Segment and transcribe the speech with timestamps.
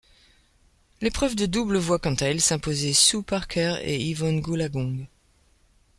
[1.01, 5.05] L'épreuve de double voit quant à elle s'imposer Sue Barker et Evonne Goolagong.